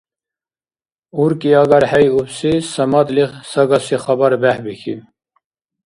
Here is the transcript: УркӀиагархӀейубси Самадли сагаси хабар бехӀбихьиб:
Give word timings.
УркӀиагархӀейубси 1.21 2.51
Самадли 2.71 3.23
сагаси 3.51 3.97
хабар 4.03 4.33
бехӀбихьиб: 4.41 4.99